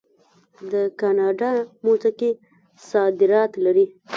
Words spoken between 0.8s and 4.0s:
کاناډا موسیقي صادرات لري.